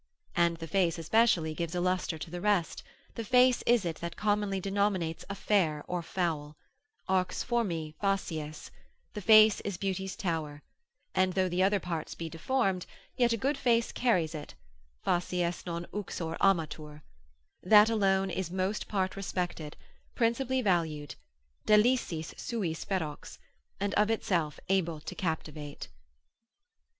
[0.35, 2.81] And the face especially gives a lustre to the rest:
[3.13, 6.57] the face is it that commonly denominates a fair or foul:
[7.07, 8.71] arx formae facies,
[9.13, 10.63] the face is beauty's tower;
[11.13, 14.55] and though the other parts be deformed, yet a good face carries it
[15.05, 17.03] (facies non uxor amatur)
[17.61, 19.77] that alone is most part respected,
[20.15, 21.13] principally valued,
[21.67, 23.37] deliciis suis ferox,
[23.79, 25.89] and of itself able to captivate.